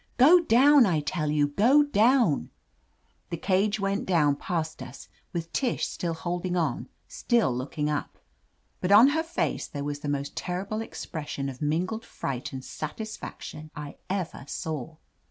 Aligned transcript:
Go 0.17 0.39
down, 0.39 0.85
1 0.85 1.03
tell 1.03 1.27
youl 1.27 1.55
Go 1.55 1.83
down 1.83 2.49
r 2.49 2.49
The 3.29 3.37
cage 3.37 3.79
went 3.79 4.07
down 4.07 4.35
past 4.35 4.81
us, 4.81 5.07
with 5.31 5.53
Tish 5.53 5.87
still 5.87 6.15
holding 6.15 6.55
on, 6.57 6.89
still 7.07 7.55
looking 7.55 7.87
up. 7.87 8.17
But 8.79 8.91
on 8.91 9.09
her 9.09 9.21
face 9.21 9.67
there 9.67 9.83
was 9.83 9.99
the 9.99 10.09
most 10.09 10.35
terrible 10.35 10.81
expression 10.81 11.49
of 11.49 11.61
min 11.61 11.85
gled 11.85 12.03
fright 12.03 12.51
and 12.51 12.65
satisfaction 12.65 13.69
I 13.75 13.97
ever 14.09 14.43
saw. 14.47 14.95